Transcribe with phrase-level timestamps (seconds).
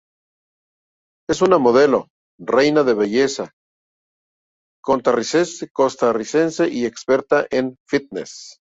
[1.29, 2.07] Es una modelo,
[2.39, 3.51] reina de belleza
[4.83, 8.57] costarricense y experta en fitness.